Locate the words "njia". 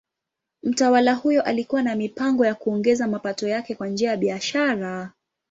3.87-4.09